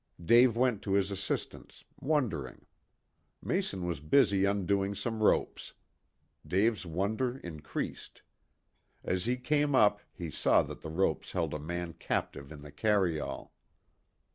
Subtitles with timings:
[0.25, 2.65] Dave went to his assistance, wondering.
[3.39, 5.75] Mason was busy undoing some ropes.
[6.43, 8.23] Dave's wonder increased.
[9.03, 12.71] As he came up he saw that the ropes held a man captive in the
[12.71, 13.51] carryall.